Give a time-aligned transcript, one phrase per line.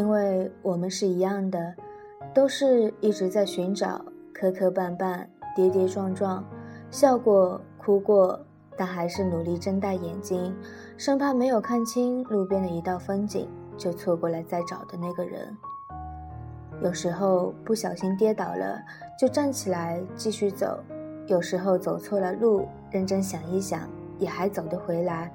[0.00, 1.74] 因为我们是一样的，
[2.32, 6.42] 都是一直在寻找，磕磕绊绊，跌跌撞撞，
[6.90, 8.40] 笑过，哭过，
[8.78, 10.56] 但还是努力睁大眼睛，
[10.96, 13.46] 生怕没有看清路边的一道风景，
[13.76, 15.54] 就错过了再找的那个人。
[16.82, 18.80] 有时候不小心跌倒了，
[19.18, 20.78] 就站起来继续走；
[21.26, 23.86] 有时候走错了路，认真想一想，
[24.18, 25.30] 也还走得回来。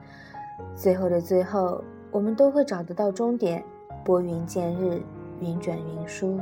[0.75, 3.63] 最后的最后，我们都会找得到终点。
[4.05, 5.01] 拨云见日，
[5.41, 6.39] 云卷云舒。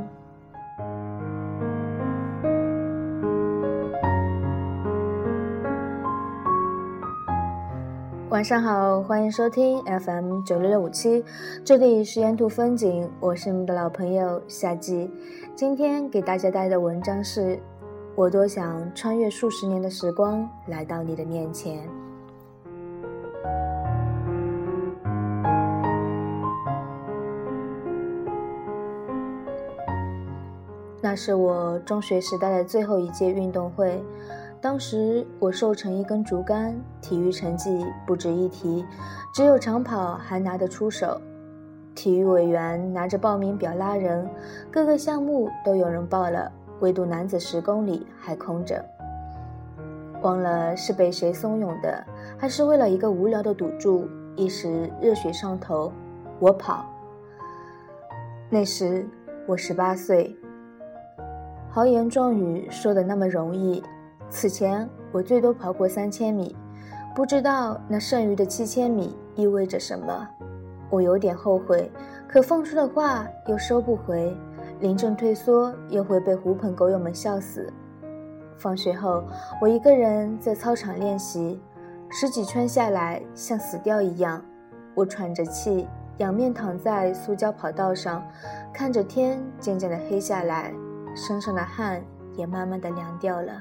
[8.27, 11.23] 晚上好，欢迎收听 FM 九六六五七，
[11.63, 15.09] 这里是沿途风景，我是你们的老朋友夏季。
[15.55, 17.57] 今天给大家带的文章是：
[18.13, 21.87] 我多想穿越数十年的时光，来到你的面前。
[31.05, 34.01] 那是我中学时代的最后一届运动会，
[34.61, 38.85] 当时我瘦成一根竹竿，体育成绩不值一提，
[39.33, 41.19] 只有长跑还拿得出手。
[41.93, 44.25] 体育委员拿着报名表拉人，
[44.71, 48.81] 各个项目都有人报了，唯独男子十公里还空着。
[50.21, 52.01] 忘了是被谁怂恿的，
[52.37, 55.91] 还是为了一个无聊的赌注，一时热血上头，
[56.39, 56.85] 我跑。
[58.49, 59.05] 那时
[59.45, 60.33] 我十八岁。
[61.75, 63.81] 豪言壮语说的那么容易，
[64.29, 66.55] 此前我最多跑过三千米，
[67.15, 70.27] 不知道那剩余的七千米意味着什么。
[70.91, 71.91] 我有点后悔，
[72.27, 74.37] 可放出的话又收不回，
[74.81, 77.73] 临阵退缩又会被狐朋狗友们笑死。
[78.55, 79.23] 放学后，
[79.59, 81.59] 我一个人在操场练习，
[82.07, 84.39] 十几圈下来像死掉一样，
[84.93, 85.87] 我喘着气，
[86.17, 88.23] 仰面躺在塑胶跑道上，
[88.71, 90.71] 看着天渐渐的黑下来。
[91.15, 92.03] 身上的汗
[92.35, 93.59] 也慢慢的凉掉了。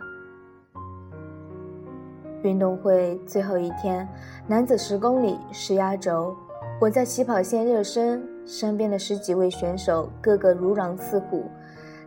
[2.42, 4.08] 运动会最后一天，
[4.48, 6.36] 男子十公里是压轴，
[6.80, 11.44] 我在起跑线热身，身边的十几位选手个个如狼似虎。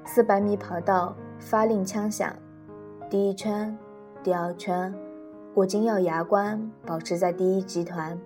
[0.04, 2.32] 四百米跑道发令枪响，
[3.10, 3.76] 第一圈，
[4.22, 4.94] 第二圈，
[5.54, 8.20] 我紧咬牙关，保持在第一集团。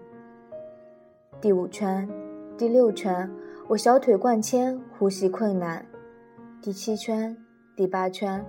[1.40, 2.10] 第五圈，
[2.58, 3.30] 第六圈，
[3.68, 5.86] 我小腿灌铅，呼吸困难。
[6.62, 7.38] 第七圈，
[7.74, 8.46] 第八圈，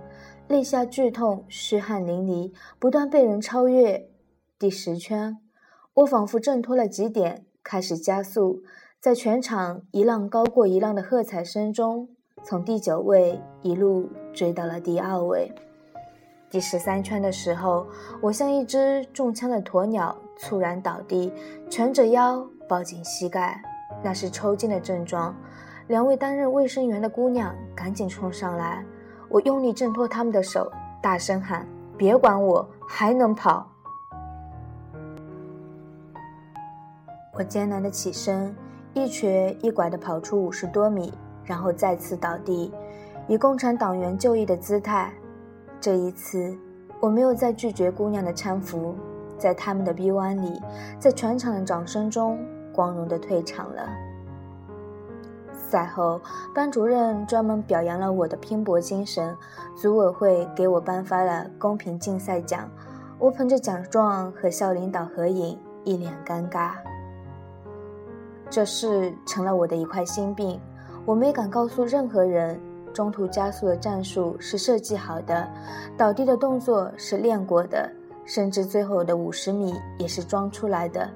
[0.49, 4.09] 肋下剧痛，虚汗淋漓，不断被人超越。
[4.59, 5.37] 第十圈，
[5.93, 8.63] 我仿佛挣脱了极点，开始加速，
[8.99, 12.09] 在全场一浪高过一浪的喝彩声中，
[12.43, 15.49] 从第九位一路追到了第二位。
[16.49, 17.87] 第十三圈的时候，
[18.21, 21.31] 我像一只中枪的鸵鸟，猝然倒地，
[21.69, 23.61] 蜷着腰，抱紧膝盖，
[24.03, 25.33] 那是抽筋的症状。
[25.87, 28.83] 两位担任卫生员的姑娘赶紧冲上来，
[29.27, 30.71] 我用力挣脱他们的手，
[31.01, 33.67] 大声喊：“别管我，还能跑！”
[37.33, 38.55] 我艰难的起身，
[38.93, 42.71] 一瘸一拐的跑出五十多米，然后再次倒地，
[43.27, 45.11] 以共产党员就义的姿态。
[45.79, 46.55] 这一次，
[46.99, 48.95] 我没有再拒绝姑娘的搀扶，
[49.37, 50.61] 在他们的臂弯里，
[50.99, 52.37] 在全场的掌声中，
[52.71, 53.89] 光荣的退场了。
[55.71, 56.19] 赛后，
[56.53, 59.33] 班主任专门表扬了我的拼搏精神，
[59.73, 62.69] 组委会给我颁发了公平竞赛奖。
[63.17, 66.71] 我捧着奖状和校领导合影，一脸尴尬。
[68.49, 70.59] 这事成了我的一块心病，
[71.05, 72.59] 我没敢告诉任何人。
[72.93, 75.47] 中途加速的战术是设计好的，
[75.95, 77.89] 倒地的动作是练过的，
[78.25, 81.09] 甚至最后的五十米也是装出来的。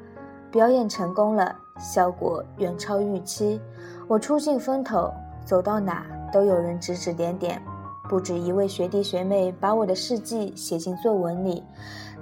[0.50, 3.60] 表演成功了，效果远超预期。
[4.08, 5.12] 我出尽风头，
[5.46, 7.62] 走到哪都有人指指点点，
[8.10, 11.64] 不止一位学弟学妹把我的事迹写进作文里，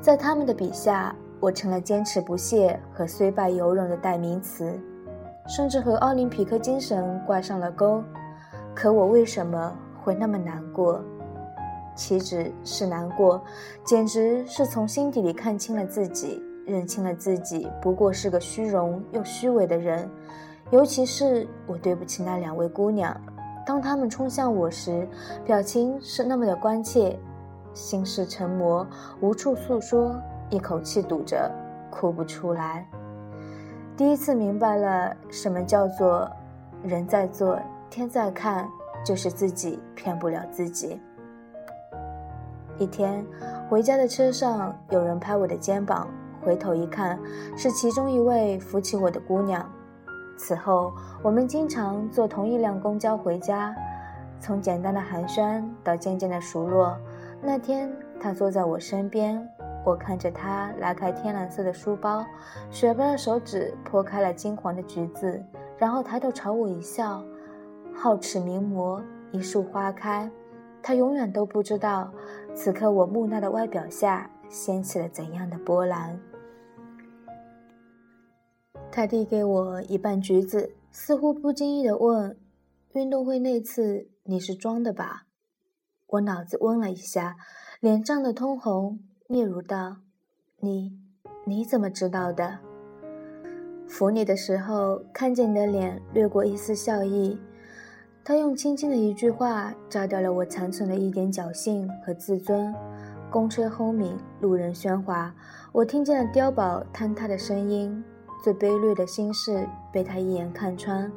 [0.02, 4.80] 在他们的笔下，我成了坚持不懈和虽败犹荣的代名词，
[5.48, 8.01] 甚至和奥林匹克精神挂上了钩。
[8.74, 11.01] 可我为什么会那么难过？
[11.95, 13.39] 岂止是难过，
[13.83, 20.10] 简直是从心底里看清了自己，认清了自己不过是个虚荣又虚伪的人。
[20.71, 23.15] 尤其是我对不起那两位姑娘，
[23.65, 25.07] 当她们冲向我时，
[25.45, 27.19] 表情是那么的关切，
[27.74, 28.88] 心事成魔，
[29.19, 30.15] 无处诉说，
[30.50, 31.51] 一口气堵着，
[31.92, 32.88] 哭不出来。
[33.95, 36.27] 第一次明白了什么叫做
[36.81, 37.60] 人在做，
[37.92, 38.68] 天在看，
[39.06, 41.00] 就是自己骗不了自己。
[42.80, 43.24] 一天
[43.69, 46.07] 回家的车上，有人拍我的肩膀，
[46.44, 47.19] 回头一看，
[47.56, 49.68] 是其中一位扶起我的姑娘。
[50.38, 53.74] 此后，我们经常坐同一辆公交回家，
[54.40, 56.98] 从简单的寒暄到渐渐的熟络。
[57.42, 59.48] 那天，他坐在我身边，
[59.86, 62.25] 我看着他拉开天蓝色的书包，
[62.72, 65.44] 雪白的手指剖开了金黄的橘子，
[65.78, 67.24] 然后抬头朝我一笑。
[67.96, 69.01] 皓齿明眸，
[69.31, 70.30] 一束花开。
[70.81, 72.12] 他永远都不知道，
[72.56, 76.19] 此刻我木讷的外表下掀起了怎样的波澜。
[78.95, 82.38] 他递给我一半橘子，似乎不经意地问
[82.94, 85.24] ：“运动会那次你是装的吧？”
[86.06, 87.36] 我脑子嗡了一下，
[87.80, 89.00] 脸涨得通红，
[89.30, 89.98] 嗫嚅道
[90.62, 90.95] ：“你，
[91.48, 92.60] 你怎么知道的？”
[93.90, 97.39] 扶你的时候，看见你的脸掠过一丝笑意。
[98.24, 102.72] 他用轻轻的一句话，炸掉了我残存的一点侥幸和自尊。
[103.31, 105.34] 公车轰鸣，路人喧哗，
[105.72, 108.04] 我听见了碉堡坍塌的声音。
[108.44, 111.10] 最卑劣的心事被他一眼看穿，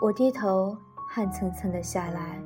[0.00, 0.74] 我低头，
[1.06, 2.40] 汗涔涔的下来。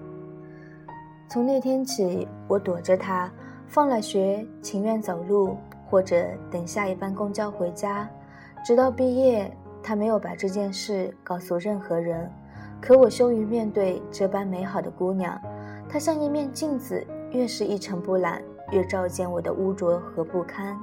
[1.28, 3.30] 从那天起，我躲着他，
[3.68, 5.56] 放了学，情愿走路，
[5.88, 8.10] 或者等下一班公交回家，
[8.64, 9.48] 直到毕业。
[9.80, 12.28] 他没有把这件事告诉任何人。
[12.80, 15.40] 可我羞于面对这般美好的姑娘，
[15.88, 20.76] 她像一面镜子，越是一尘不染，越照见我的污浊和不堪。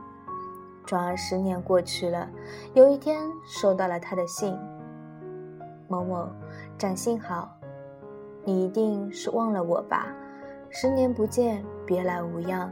[0.85, 2.29] 转而十年过去了，
[2.73, 4.57] 有一天收到了他的信
[5.87, 6.27] ：“某某，
[6.77, 7.49] 展信好，
[8.43, 10.07] 你一定是忘了我吧？
[10.69, 12.71] 十年不见，别来无恙。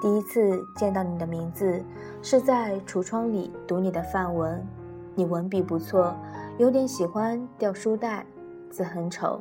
[0.00, 1.82] 第一次见到你的名字，
[2.22, 4.66] 是在橱窗里读你的范文，
[5.14, 6.14] 你文笔不错，
[6.58, 8.24] 有点喜欢掉书袋。”
[8.70, 9.40] 字很丑。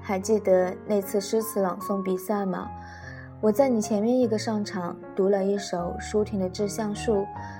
[0.00, 2.70] 还记得那次诗词朗诵比赛吗？
[3.44, 7.16] 我在你前面一个上场，读了一首舒婷的《致橡树》，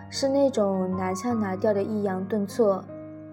[0.09, 2.83] 是那种拿腔拿调的抑扬顿挫。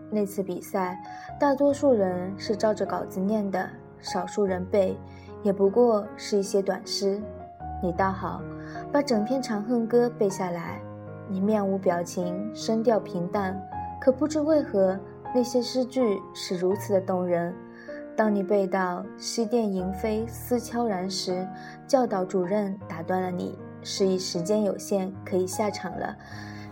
[0.10, 1.02] 那次比赛，
[1.40, 3.70] 大多数人是照着稿子念的，
[4.02, 4.98] 少数人背，
[5.44, 7.22] 也不过是一些短诗。
[7.82, 8.42] 你倒好，
[8.92, 10.82] 把整篇《长恨歌》背下来。
[11.30, 13.58] 你面无表情，声调平淡，
[14.02, 15.00] 可不知为何。
[15.34, 17.56] 那些诗句是如此的动人。
[18.16, 21.48] 当你背到“西殿萤飞思悄然”时，
[21.88, 26.16] 教导主任打断了你，示意时间有限，可以下场了。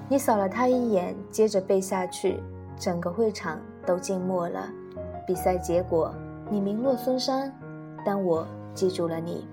[0.08, 2.40] 你扫了他一眼，接着背下去，
[2.78, 4.70] 整个会场都静默了。
[5.26, 6.14] 比赛结果，
[6.50, 7.52] 你名落孙山，
[8.06, 9.48] 但我记住了你。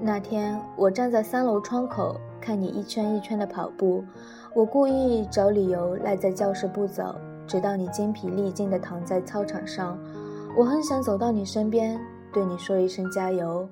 [0.00, 4.04] 那天，我站在三楼窗口，看你一圈一圈的跑步。
[4.54, 7.14] 我故意找理由赖在教室不走，
[7.48, 9.98] 直到你精疲力尽地躺在操场上。
[10.56, 11.98] 我很想走到你身边，
[12.32, 13.66] 对你说一声加油。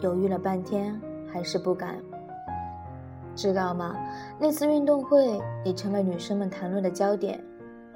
[0.00, 1.00] 犹豫了半天，
[1.32, 1.96] 还是不敢。
[3.36, 3.96] 知道吗？
[4.38, 7.42] 那次运动会，你成了女生们谈论的焦点。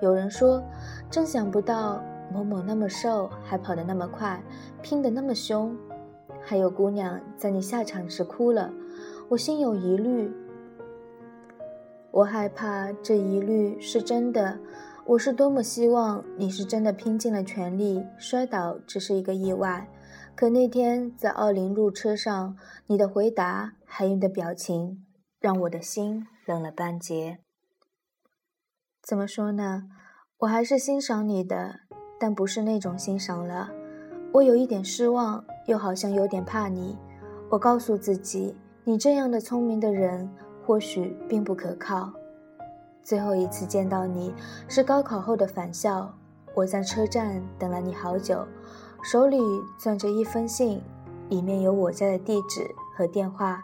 [0.00, 0.62] 有人说，
[1.11, 2.00] 真想不到
[2.32, 4.40] 某某那么瘦，还跑得那么快，
[4.81, 5.76] 拼得那么凶。
[6.40, 8.70] 还有姑娘在你下场时哭了，
[9.28, 10.32] 我心有疑虑。
[12.12, 14.56] 我害怕这疑虑是真的。
[15.08, 19.88] 我是多么希望你是真的拼尽了全力，摔倒只是一个意外。
[20.34, 22.56] 可那天在奥林路车上，
[22.88, 25.06] 你的回答还有你的表情，
[25.38, 27.38] 让我的心冷了半截。
[29.00, 29.84] 怎么说呢？
[30.38, 31.76] 我还是欣赏你的，
[32.18, 33.70] 但不是那种欣赏了。
[34.32, 36.98] 我有一点失望，又好像有点怕你。
[37.48, 40.28] 我告诉自己，你这样的聪明的人。
[40.66, 42.12] 或许并不可靠。
[43.06, 44.34] 最后一次见到你
[44.66, 46.10] 是高考后的返校，
[46.54, 48.44] 我在车站等了你好久，
[49.00, 49.38] 手里
[49.78, 50.82] 攥着一封信，
[51.28, 53.62] 里面有我家的地址和电话。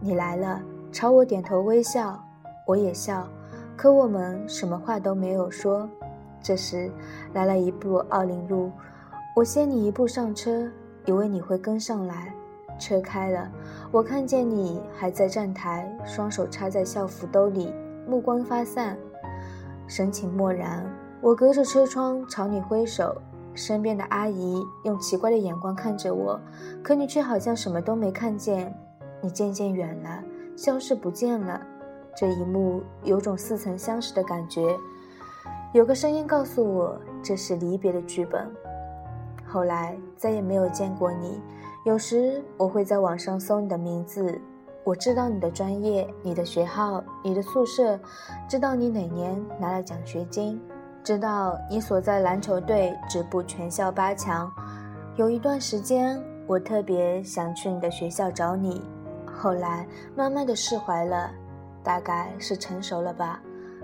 [0.00, 2.20] 你来了，朝我点头微笑，
[2.66, 3.28] 我也笑，
[3.76, 5.88] 可我们什么话都没有说。
[6.42, 6.90] 这时
[7.32, 8.72] 来了一部奥林路，
[9.36, 10.68] 我先你一步上车，
[11.06, 12.34] 以为你会跟上来。
[12.80, 13.48] 车开了，
[13.92, 17.72] 我看见你还在站台，双手插在校服兜里，
[18.06, 18.96] 目光发散，
[19.86, 20.84] 神情漠然。
[21.20, 23.16] 我隔着车窗朝你挥手，
[23.54, 26.38] 身边的阿姨用奇怪的眼光看着我，
[26.82, 28.72] 可你却好像什么都没看见。
[29.22, 30.22] 你渐渐远了，
[30.54, 31.60] 消失不见了。
[32.14, 34.76] 这一幕有种似曾相识的感觉。
[35.72, 38.48] 有个声音告诉我，这是离别的剧本。
[39.46, 41.40] 后来再也没有见过你。
[41.84, 44.40] 有时我会在网上搜你的名字，
[44.84, 47.98] 我知道你的专业、你的学号、你的宿舍，
[48.46, 50.60] 知道你哪年拿了奖学金，
[51.02, 54.52] 知道你所在篮球队止步全校八强。
[55.16, 58.82] 有一段时间，我特别想去你的学校找你，
[59.34, 61.30] 后来慢慢的释怀了，
[61.82, 63.40] 大概是成熟了吧。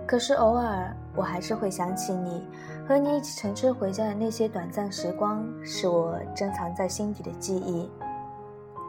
[0.06, 2.46] 可是偶尔我还是会想起你，
[2.86, 7.88] 和你一起乘车回家的那些短暂时光，是我珍藏在心底的记忆。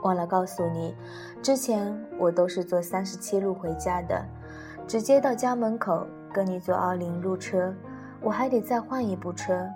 [0.02, 0.96] 忘了告诉你，
[1.42, 4.24] 之前我都是坐三十七路回家的，
[4.88, 7.74] 直接到家门口，跟你坐二零路车，
[8.22, 9.68] 我还得再换一部车。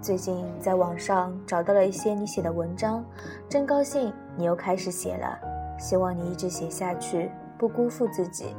[0.00, 3.04] 最近在网上找到了一些你写的文章，
[3.48, 5.38] 真高兴你又开始写了，
[5.78, 8.54] 希望你一直写下去，不辜负自己。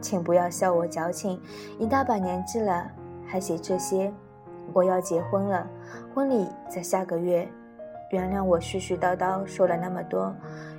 [0.00, 1.40] 请不要笑我矫情，
[1.78, 2.90] 一大把年纪了
[3.26, 4.12] 还写这些。
[4.72, 5.66] 我要结婚了，
[6.14, 7.48] 婚礼在下个月。
[8.14, 10.32] 原谅我絮絮叨叨说了那么多，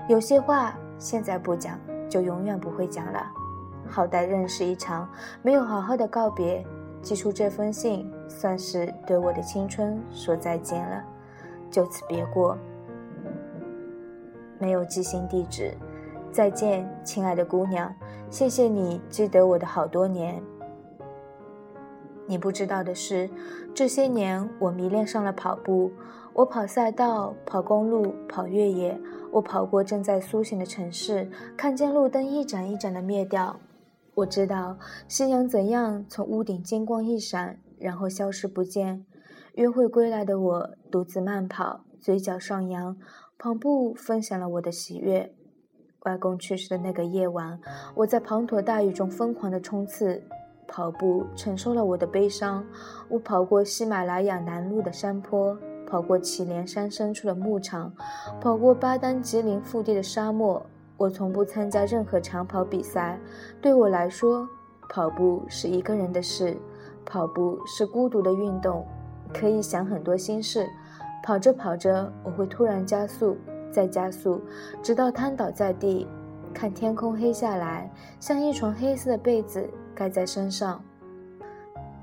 [0.07, 1.77] 有些话现在不讲，
[2.07, 3.29] 就永远不会讲了。
[3.89, 5.09] 好歹认识一场，
[5.41, 6.65] 没有好好的告别，
[7.01, 11.03] 寄出这封信，算是对我的青春说再见了，
[11.69, 12.57] 就此别过。
[14.57, 15.73] 没有寄信地址，
[16.31, 17.93] 再见，亲爱的姑娘，
[18.29, 20.41] 谢谢你记得我的好多年。
[22.27, 23.29] 你不知道的是，
[23.73, 25.91] 这些年我迷恋上了跑步。
[26.35, 28.99] 我跑赛道，跑公路，跑越野。
[29.31, 33.57] 我跑过正在苏醒的城市，看见路灯一盏一盏的灭掉。
[34.15, 34.77] 我知道
[35.07, 39.05] 夕阳怎样从屋顶金光一闪，然后消失不见。
[39.53, 42.97] 约会归来的我独自慢跑，嘴角上扬。
[43.37, 45.33] 跑步分享了我的喜悦。
[46.01, 47.57] 外公去世的那个夜晚，
[47.95, 50.21] 我在滂沱大雨中疯狂的冲刺。
[50.67, 52.65] 跑步承受了我的悲伤，
[53.07, 55.57] 我跑过喜马拉雅南麓的山坡，
[55.95, 57.89] 跑过祁连山深处的牧场，
[58.41, 60.61] 跑过巴丹吉林腹地的沙漠。
[60.97, 63.17] 我从不参加任何长跑比赛，
[63.61, 64.45] 对我来说，
[64.89, 66.57] 跑步是一个人的事，
[67.05, 68.85] 跑步是孤独的运动，
[69.33, 70.67] 可以想很多心事。
[71.23, 73.37] 跑着跑着，我会突然加速，
[73.71, 74.41] 再加速，
[74.83, 76.05] 直到瘫倒在地，
[76.53, 79.65] 看天空黑下来，像一床黑色的被子。
[79.95, 80.83] 盖在身上。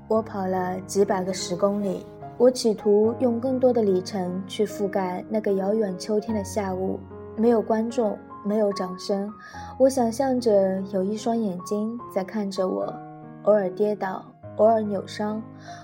[0.07, 2.03] 我跑了几百个十公里，
[2.37, 6.99] 我企图用更多的里程去覆盖那个遥远秋天的下午。
[7.35, 9.31] 没有观众，没有掌声，
[9.79, 12.93] 我想象着有一双眼睛在看着我，
[13.43, 14.23] 偶尔跌倒，
[14.57, 15.41] 偶尔扭伤。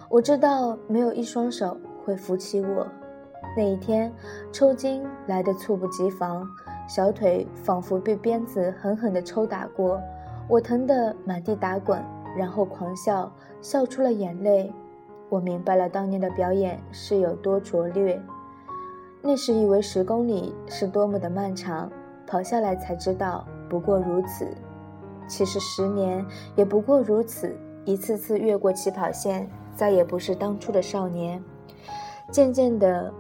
[0.10, 2.86] 我知道没有一双手会扶起我。
[3.58, 4.14] 那一天，
[4.52, 6.48] 抽筋来得猝不及防，
[6.88, 10.00] 小腿仿佛被鞭子狠狠地抽打过。
[10.48, 12.00] 我疼得满地打滚，
[12.38, 14.72] 然后狂笑，笑出了眼泪。
[15.30, 18.20] 我明白了当年的表演是有多拙劣。
[19.22, 21.92] 那时以为十公里是多么的漫长，
[22.26, 24.48] 跑下来才知道不过如此。
[25.28, 27.56] 其实十年也不过如此，
[27.86, 31.44] 一次次越过起跑线，再也不是当初的少年。
[32.32, 33.14] 渐渐的，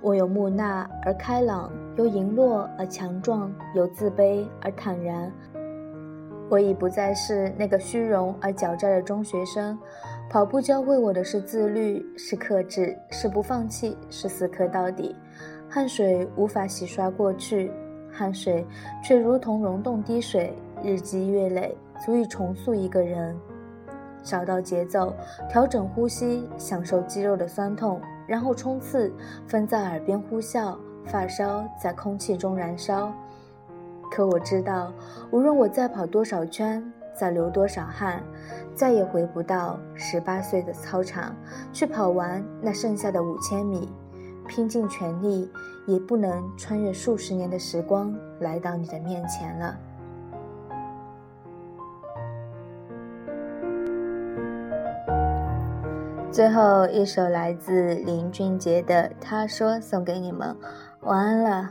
[0.00, 5.32] 我由木讷而开朗，由羸弱而强壮，由自卑而坦然。
[6.48, 9.78] 我已不再是那个虚荣而狡诈的中学生，
[10.30, 15.16] 跑步教会我的是自律，是克制，是不放弃，是死磕到底。
[15.70, 17.72] 汗水无法洗刷过去，
[18.12, 18.66] 汗水
[19.02, 23.34] 却如同溶洞滴水，日积月累，足以重塑一个人。
[24.22, 25.14] 找到节奏，
[25.48, 29.10] 调整呼吸，享受肌肉的酸痛，然后冲刺，
[29.46, 33.10] 风在耳边呼啸，发梢在空气中燃烧。
[34.10, 34.92] 可我知道，
[35.30, 38.22] 无论我再跑多少圈，再流多少汗，
[38.74, 41.34] 再也回不到十八岁的操场
[41.72, 43.88] 去跑完那剩下的五千米，
[44.46, 45.50] 拼尽全力
[45.86, 49.76] 也不能穿越数十年的时光来到你的面前了。
[56.30, 60.56] 最后一首来自林俊杰的《他说》送给你们，
[61.00, 61.70] 晚安了。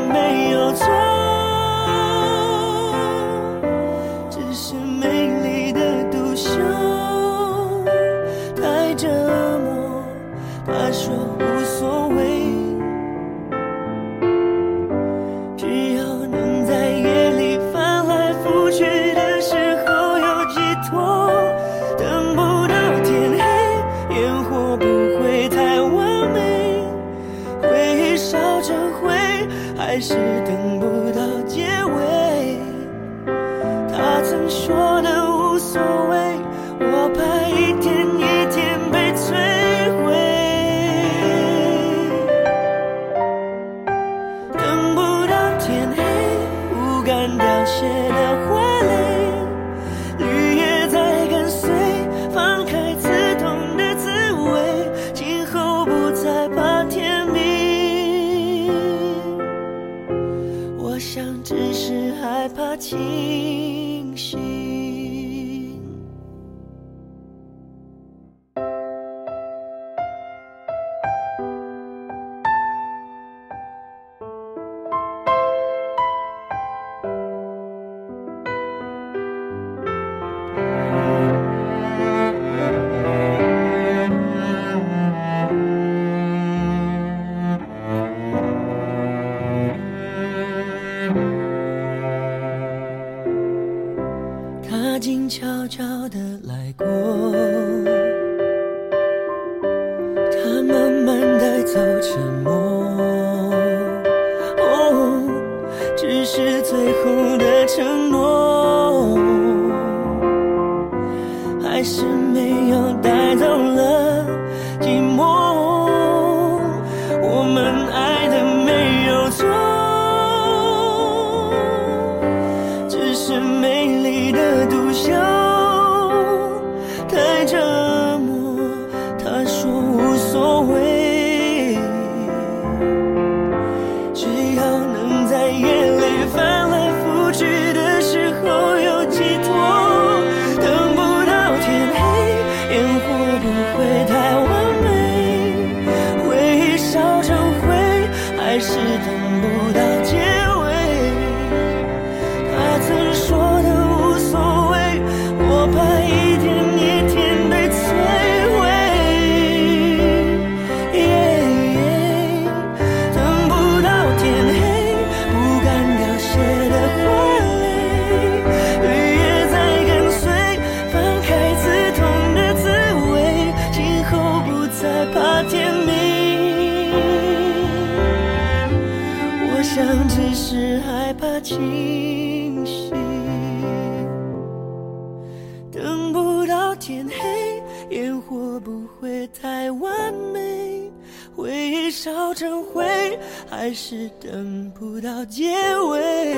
[194.41, 195.51] 等不到结
[195.91, 196.33] 尾，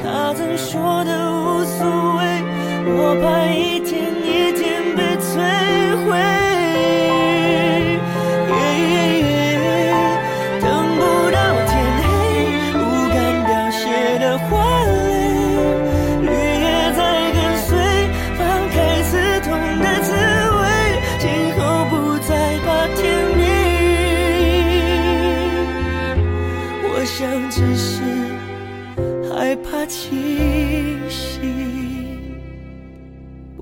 [0.00, 1.84] 他曾说的无所
[2.16, 2.22] 谓，
[2.86, 4.09] 我怕一天。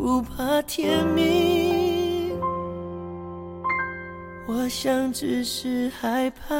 [0.08, 2.32] 不怕天明
[4.46, 6.54] 我想只是害怕